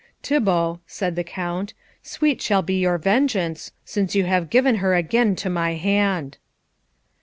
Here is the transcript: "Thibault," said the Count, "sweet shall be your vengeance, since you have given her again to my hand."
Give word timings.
"Thibault," 0.23 0.79
said 0.87 1.15
the 1.15 1.23
Count, 1.23 1.75
"sweet 2.01 2.41
shall 2.41 2.63
be 2.63 2.79
your 2.79 2.97
vengeance, 2.97 3.71
since 3.85 4.15
you 4.15 4.23
have 4.23 4.49
given 4.49 4.77
her 4.77 4.95
again 4.95 5.35
to 5.35 5.47
my 5.47 5.75
hand." 5.75 6.39